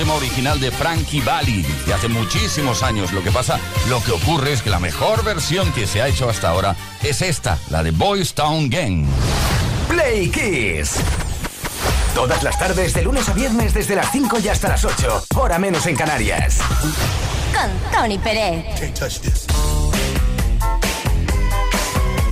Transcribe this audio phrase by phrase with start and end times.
[0.00, 3.12] Tema original de Frankie Valli de hace muchísimos años.
[3.12, 6.26] Lo que pasa, lo que ocurre es que la mejor versión que se ha hecho
[6.30, 9.04] hasta ahora es esta, la de Boys Town Gang.
[9.88, 10.94] Play Kiss.
[12.14, 15.58] Todas las tardes, de lunes a viernes, desde las 5 y hasta las 8, hora
[15.58, 16.60] menos en Canarias.
[17.52, 18.80] Con Tony Pérez.
[18.80, 19.46] Can't touch this.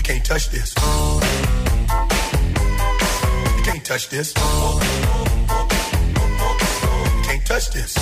[0.02, 0.72] can't touch this.
[3.62, 4.32] can't touch this.
[7.58, 7.96] Touch this.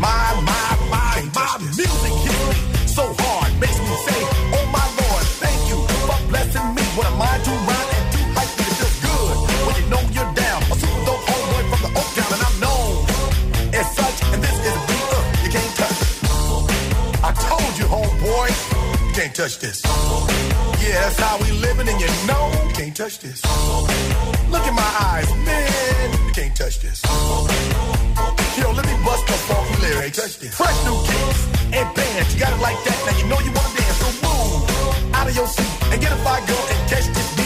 [0.00, 4.20] My, my, my, my music hits me so hard, makes me say,
[4.58, 6.82] oh my Lord, thank you for blessing me.
[6.98, 8.64] What a mind to rhyme and to hype me.
[8.66, 10.62] It feels good when you know you're down.
[10.62, 13.06] A super dope homeboy from the Oak Town and I'm known
[13.72, 14.18] as such.
[14.34, 16.00] And this is a beat uh, you can't touch.
[17.22, 18.48] I told you, homeboy,
[19.06, 19.85] you can't touch this.
[20.86, 23.42] Yeah, that's how we living and you know you can't touch this.
[24.50, 27.02] Look in my eyes, man, you can't touch this.
[28.56, 30.36] Yo, let me bust the funky lyrics.
[30.54, 31.40] Fresh new kicks
[31.74, 32.98] and bands, you got it like that.
[33.06, 36.16] Now you know you wanna dance, so move out of your seat and get a
[36.22, 37.45] fire girl and catch this beat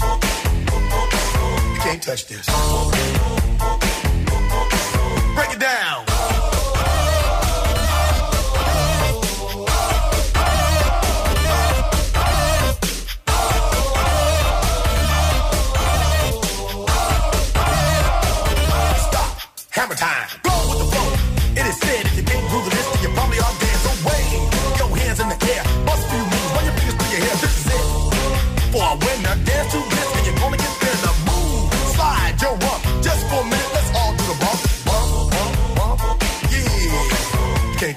[1.91, 2.45] Can't touch this.
[5.35, 6.05] Break it down.
[18.95, 19.41] Stop.
[19.71, 20.20] Hammer time.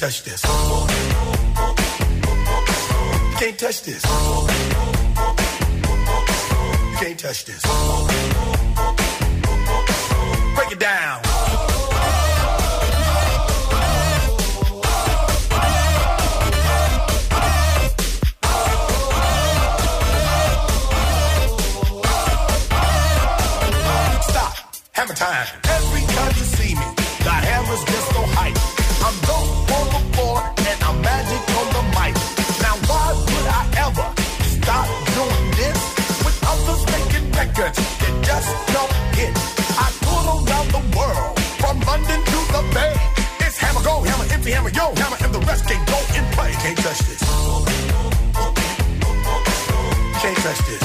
[0.00, 0.42] Touch this.
[0.42, 0.50] You
[3.36, 4.02] can't touch this.
[4.02, 4.10] You
[6.96, 7.62] can't touch this.
[10.54, 11.22] Break it down.
[24.22, 24.54] Stop.
[24.92, 25.46] Hammer time.
[25.64, 26.86] Every time you see me,
[27.22, 28.79] the hammer's just so hype.
[50.50, 50.82] Touch this.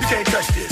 [0.00, 0.70] You can't touch this.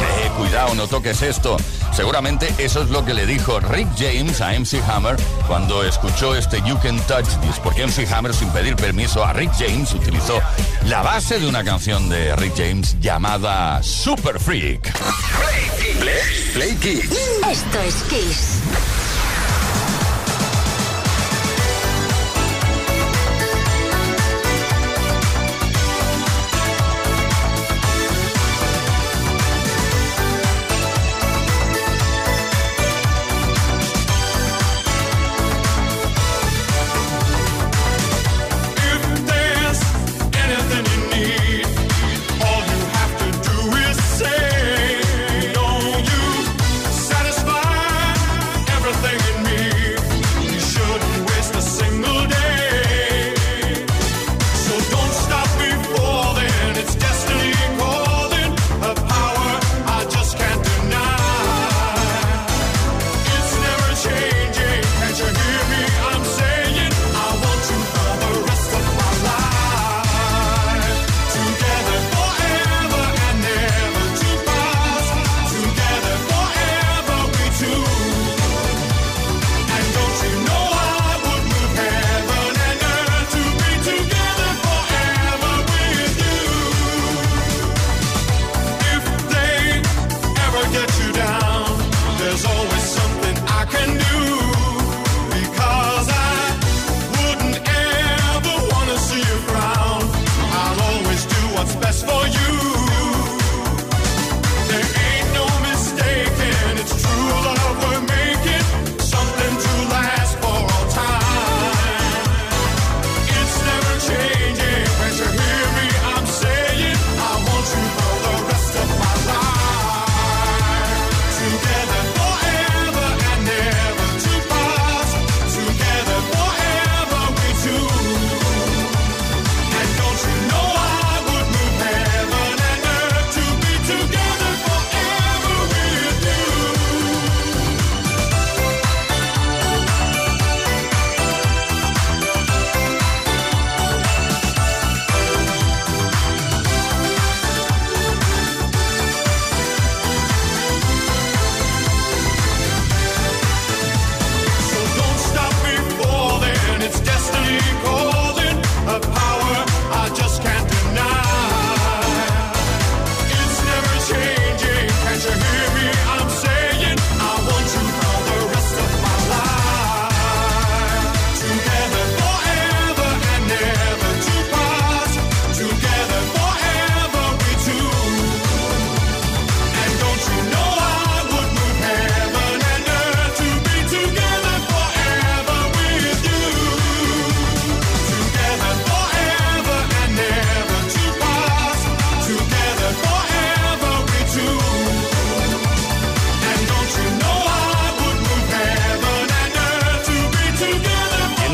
[0.00, 1.56] Eh, cuidado, no toques esto.
[1.92, 5.16] Seguramente eso es lo que le dijo Rick James a MC Hammer
[5.46, 9.52] cuando escuchó este You Can Touch This, porque MC Hammer, sin pedir permiso a Rick
[9.58, 10.40] James, utilizó
[10.86, 14.92] la base de una canción de Rick James llamada Super Freak.
[16.00, 16.20] Play,
[16.54, 17.12] Play Kids.
[17.48, 18.91] Esto es Kiss.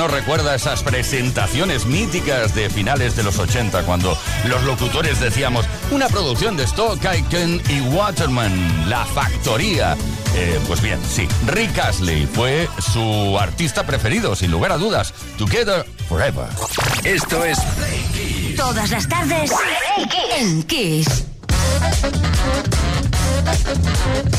[0.09, 6.09] Nos recuerda esas presentaciones míticas de finales de los 80 cuando los locutores decíamos una
[6.09, 9.97] producción de Stock Aitken y Waterman, La Factoría.
[10.35, 15.13] Eh, pues bien, sí, Rick Astley fue su artista preferido, sin lugar a dudas.
[15.37, 16.49] Together Forever.
[17.05, 17.59] Esto es
[18.57, 19.51] Todas las tardes
[20.39, 21.27] en Kiss.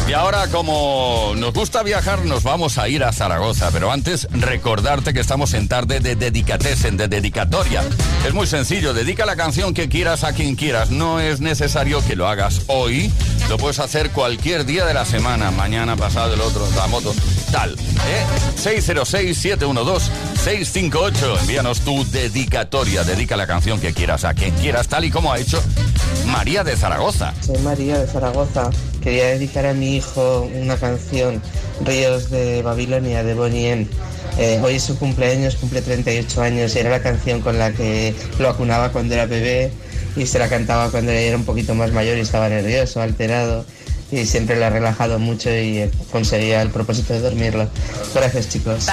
[0.07, 3.69] Y ahora, como nos gusta viajar, nos vamos a ir a Zaragoza.
[3.71, 7.83] Pero antes, recordarte que estamos en tarde de dedicatesen, de dedicatoria.
[8.25, 10.89] Es muy sencillo, dedica la canción que quieras a quien quieras.
[10.89, 13.11] No es necesario que lo hagas hoy.
[13.49, 17.13] Lo puedes hacer cualquier día de la semana, mañana, pasado, el otro, la moto,
[17.51, 17.73] tal.
[17.73, 18.25] ¿eh?
[18.57, 21.41] 606-712-658.
[21.41, 23.03] Envíanos tu dedicatoria.
[23.03, 25.61] Dedica la canción que quieras a quien quieras, tal y como ha hecho
[26.25, 27.35] María de Zaragoza.
[27.45, 28.71] Soy María de Zaragoza.
[29.01, 31.41] Quería dedicar a mi hijo una canción,
[31.85, 33.87] Ríos de Babilonia, de Bonnie M.
[34.37, 38.13] Eh, hoy es su cumpleaños, cumple 38 años y era la canción con la que
[38.39, 39.71] lo acunaba cuando era bebé
[40.15, 43.65] y se la cantaba cuando era un poquito más mayor y estaba nervioso, alterado
[44.11, 47.69] y siempre le ha relajado mucho y eh, conseguía el propósito de dormirlo.
[48.13, 48.87] Gracias chicos.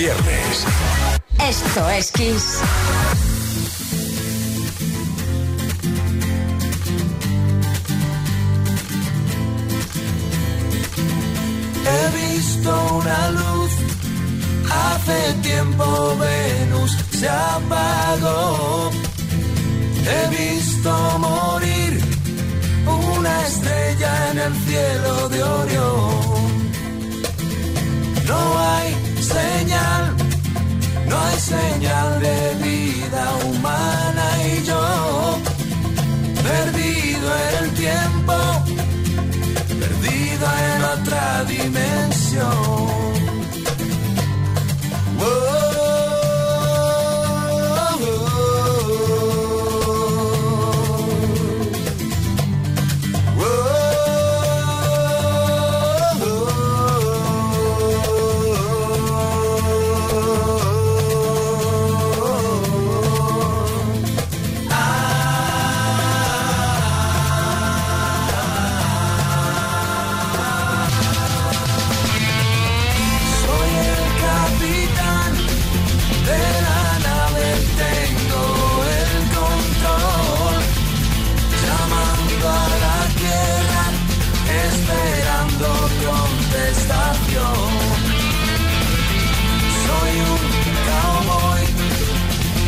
[0.00, 0.64] viernes.
[1.46, 2.44] Esto es Kiss.
[11.90, 13.72] He visto una luz,
[14.84, 15.84] hace tiempo
[16.16, 18.90] Venus se apagó.
[20.10, 21.92] He visto morir
[22.86, 26.40] una estrella en el cielo de Orión.
[28.30, 28.79] No hay
[31.08, 35.38] no hay señal de vida humana y yo,
[36.42, 38.34] perdido en el tiempo,
[39.80, 42.99] perdido en otra dimensión.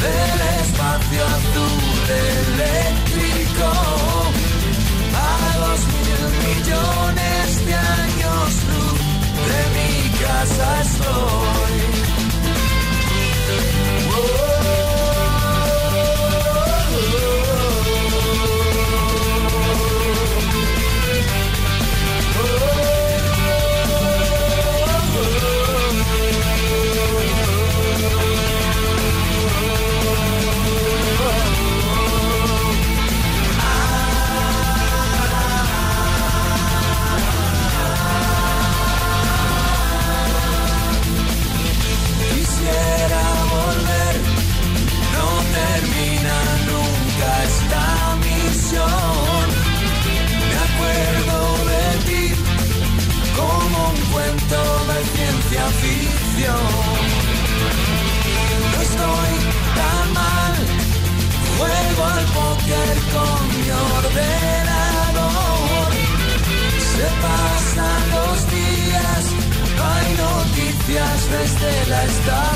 [0.02, 2.61] del espacio azul del
[72.22, 72.51] stop.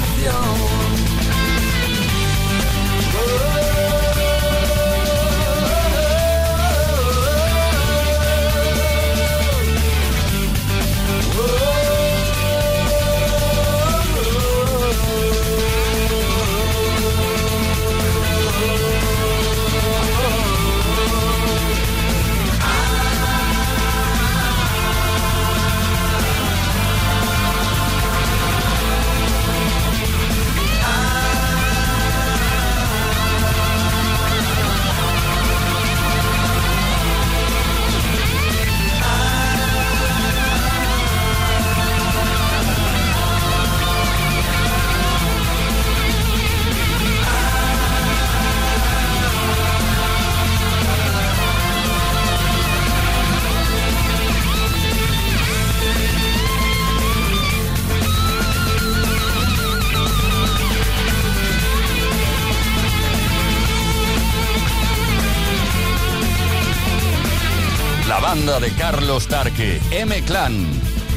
[68.60, 70.66] de Carlos Tarque, M-Clan,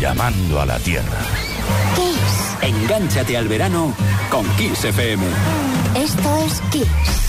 [0.02, 1.20] llamando a la tierra.
[1.96, 2.58] Kiss.
[2.62, 3.96] Engánchate al verano
[4.30, 5.24] con Kiss FM.
[5.96, 7.29] Esto es Kiss.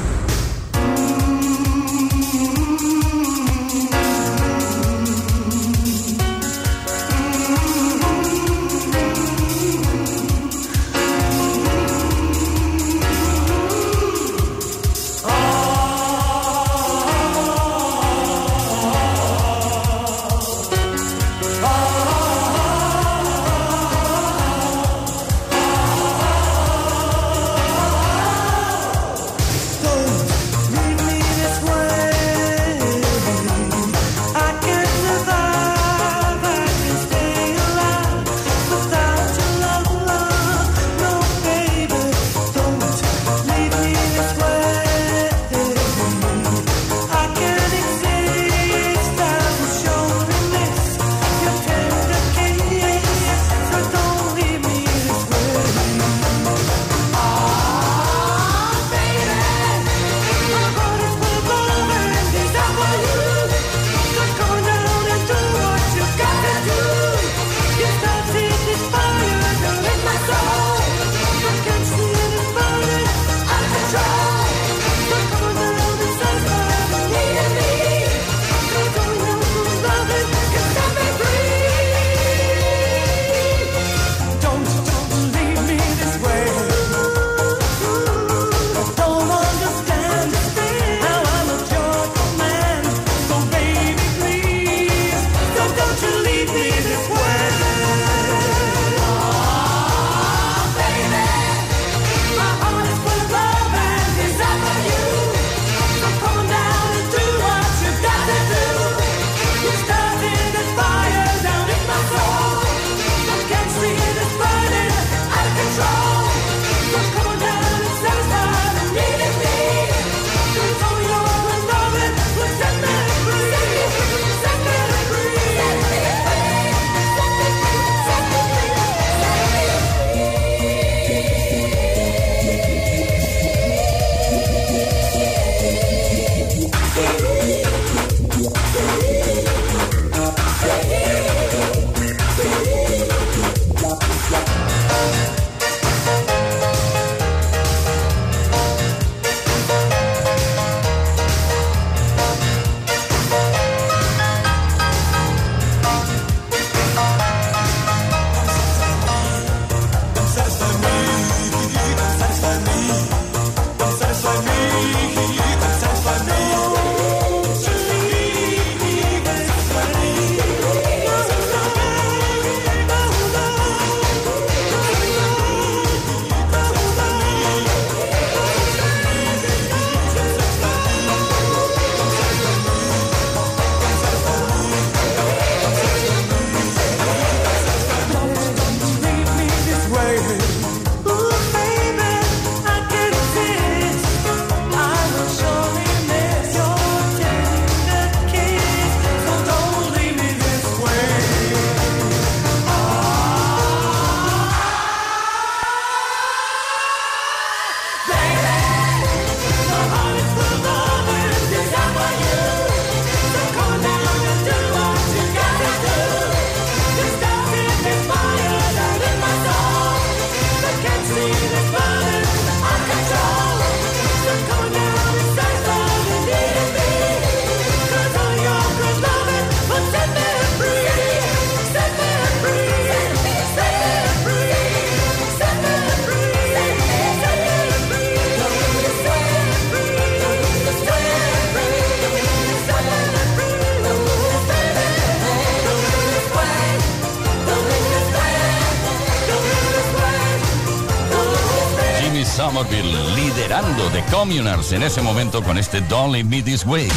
[254.31, 256.87] En ese momento con este Don't Leave Me This Way.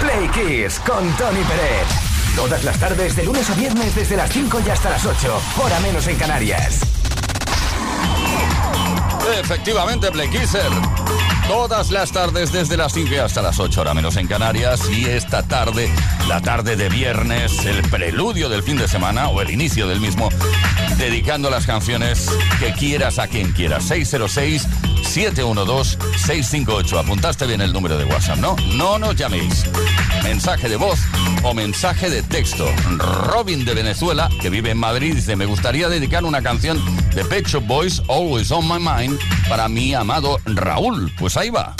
[0.00, 1.88] Play Kiss con Tony Pérez.
[2.36, 5.80] Todas las tardes de lunes a viernes desde las 5 y hasta las 8, hora
[5.80, 6.78] menos en Canarias.
[9.40, 10.70] Efectivamente, Play Kisser.
[11.48, 15.42] Todas las tardes desde las 5 hasta las 8 hora menos en Canarias y esta
[15.42, 15.92] tarde,
[16.28, 20.28] la tarde de viernes, el preludio del fin de semana o el inicio del mismo,
[20.96, 23.82] dedicando las canciones que quieras a quien quieras.
[23.84, 24.68] 606
[25.14, 26.98] 712-658.
[26.98, 28.56] Apuntaste bien el número de WhatsApp, ¿no?
[28.76, 29.64] No nos llaméis.
[30.22, 30.98] Mensaje de voz
[31.42, 32.66] o mensaje de texto.
[33.26, 36.80] Robin de Venezuela, que vive en Madrid, dice, me gustaría dedicar una canción
[37.14, 41.12] de Pecho Boys, Always On My Mind, para mi amado Raúl.
[41.18, 41.74] Pues ahí va.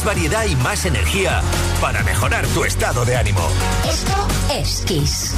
[0.00, 1.42] más variedad y más energía
[1.80, 3.46] para mejorar tu estado de ánimo.
[3.86, 5.34] Esto es Kiss.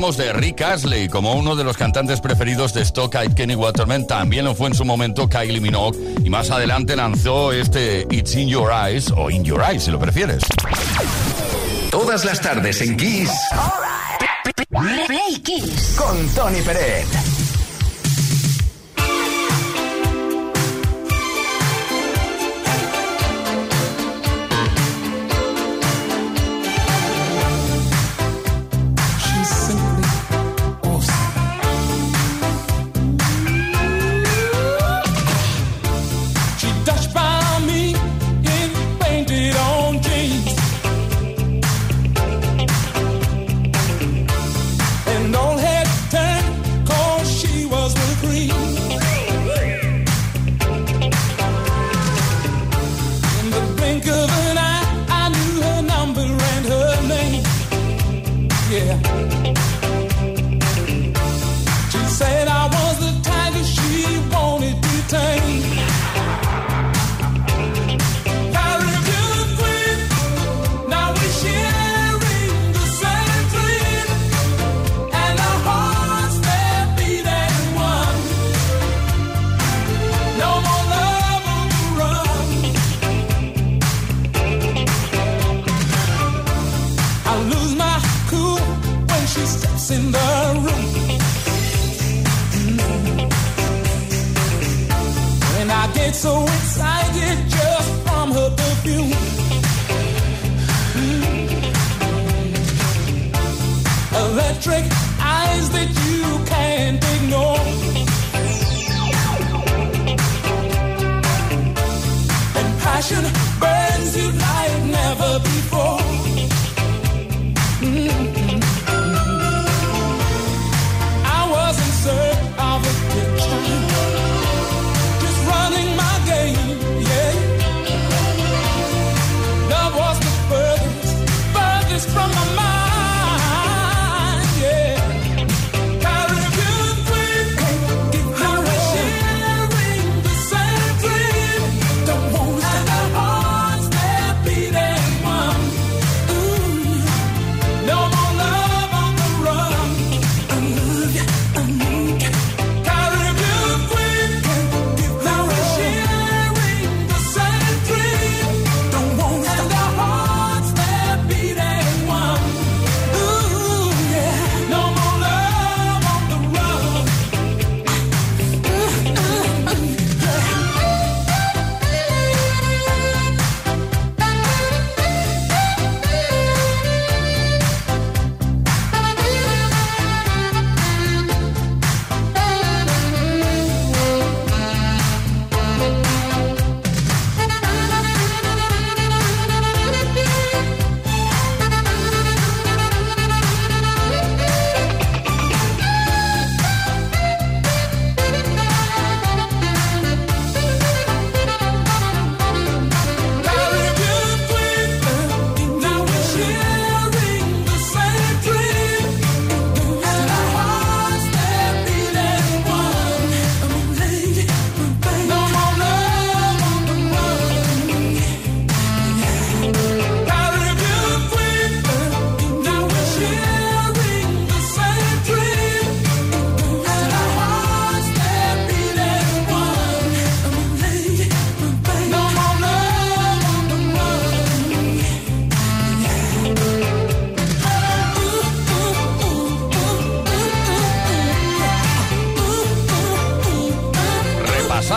[0.00, 4.06] de Rick Astley como uno de los cantantes preferidos de Stock y Kenny Waterman.
[4.06, 5.98] También lo fue en su momento Kylie Minogue.
[6.24, 9.98] Y más adelante lanzó este It's in Your Eyes o In Your Eyes, si lo
[9.98, 10.42] prefieres.
[11.90, 13.30] Todas las tardes en Kiss.
[15.44, 15.94] Kiss.
[15.98, 17.39] Con Tony Pérez.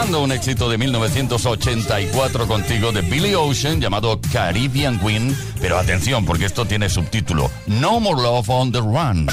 [0.03, 5.35] Recordando un éxito de 1984 contigo de Billy Ocean llamado Caribbean Queen.
[5.61, 9.27] Pero atención, porque esto tiene subtítulo No More Love on the Run.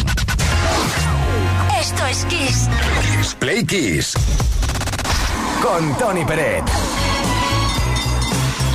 [1.81, 2.69] Esto es Kiss.
[3.03, 4.15] Kiss Play Kiss.
[5.61, 6.65] Con Tony Peret.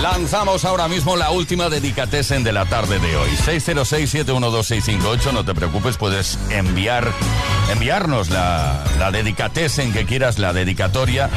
[0.01, 3.29] Lanzamos ahora mismo la última dedicatesen de la tarde de hoy.
[3.45, 5.31] 606-712-658.
[5.31, 7.09] No te preocupes, puedes enviar,
[7.71, 11.29] enviarnos la, la dedicatesen que quieras, la dedicatoria,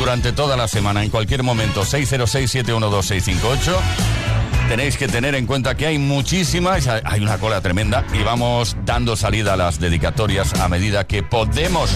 [0.00, 1.84] durante toda la semana, en cualquier momento.
[1.84, 3.76] 606-712-658.
[4.66, 9.14] Tenéis que tener en cuenta que hay muchísimas, hay una cola tremenda y vamos dando
[9.14, 11.90] salida a las dedicatorias a medida que podemos.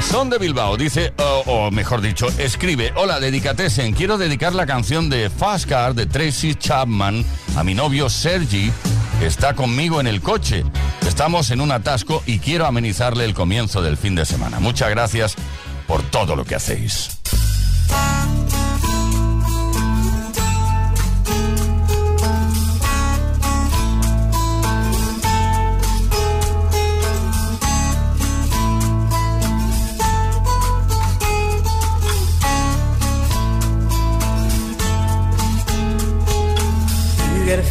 [0.00, 5.28] Son de Bilbao, dice, o, mejor dicho, escribe, hola, dedicatesen, quiero dedicar la canción de
[5.28, 7.22] Fast Car de Tracy Chapman
[7.54, 8.72] a mi novio Sergi,
[9.18, 10.64] que está conmigo en el coche.
[11.06, 14.58] Estamos en un atasco y quiero amenizarle el comienzo del fin de semana.
[14.58, 15.36] Muchas gracias
[15.86, 17.10] por todo lo que hacéis.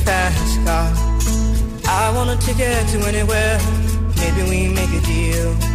[0.03, 0.93] Fast car.
[1.87, 3.59] I want a ticket to anywhere.
[4.17, 5.74] Maybe we make a deal.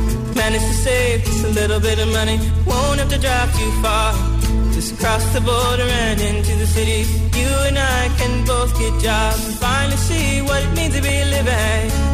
[0.35, 2.37] Managed to save just a little bit of money.
[2.65, 4.13] Won't have to drive too far.
[4.73, 7.01] Just cross the border and into the city.
[7.39, 11.23] You and I can both get jobs and finally see what it means to be
[11.35, 12.11] living.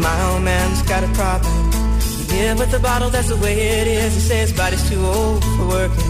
[0.00, 1.70] My old man's got a problem.
[2.32, 4.14] Yeah, but the bottle, that's the way it is.
[4.14, 6.09] He says body's too old for working.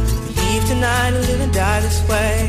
[0.71, 2.47] Tonight or live and die this way.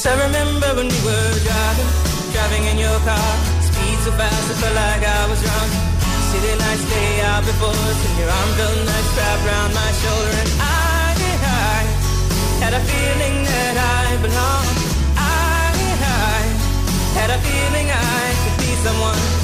[0.00, 1.90] So I remember when we were driving,
[2.32, 3.32] driving in your car.
[3.68, 5.70] Speed so fast, it felt like I was drunk.
[6.32, 10.34] City lights lay out before us, and your arm felt nice wrapped around my shoulder.
[10.40, 11.20] And I,
[11.68, 11.80] I
[12.64, 14.72] had a feeling that I belonged.
[15.20, 15.68] I,
[16.00, 16.40] I
[17.12, 19.43] had a feeling I could be someone,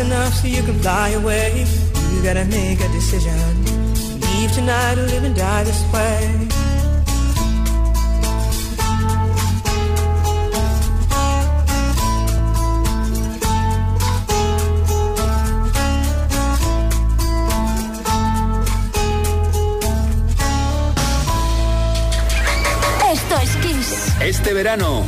[0.00, 1.64] Enough so you can fly away.
[2.12, 3.38] You gotta make a decision.
[4.20, 6.48] Leave tonight or live and die this way.
[23.12, 24.20] Esto es Kiss.
[24.20, 25.04] Este verano,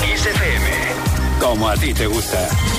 [0.00, 1.40] Kiss FM.
[1.40, 2.71] Como a ti te gusta.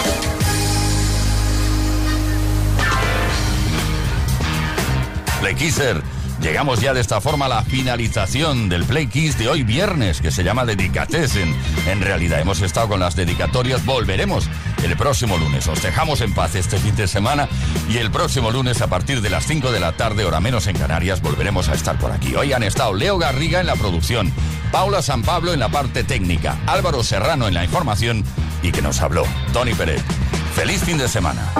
[5.44, 6.02] Play Kisser.
[6.41, 10.32] Llegamos ya de esta forma a la finalización del Play Kiss de hoy viernes, que
[10.32, 11.54] se llama Dedicatessen.
[11.86, 14.48] En realidad hemos estado con las dedicatorias, volveremos
[14.86, 15.68] el próximo lunes.
[15.68, 17.50] Os dejamos en paz este fin de semana
[17.89, 20.78] y el próximo lunes a partir de las 5 de la tarde, hora menos en
[20.78, 22.36] Canarias, volveremos a estar por aquí.
[22.36, 24.32] Hoy han estado Leo Garriga en la producción,
[24.72, 28.24] Paula San Pablo en la parte técnica, Álvaro Serrano en la información
[28.62, 30.02] y que nos habló Tony Pérez.
[30.56, 31.52] Feliz fin de semana.